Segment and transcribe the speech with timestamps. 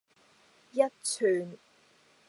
[0.73, 1.57] 一串